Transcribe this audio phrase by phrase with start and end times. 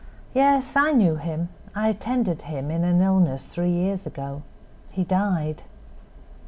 [0.33, 4.41] Yes, I knew him; I attended him in an illness three years ago.
[4.91, 5.61] He died."